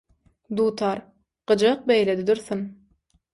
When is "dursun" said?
2.31-2.65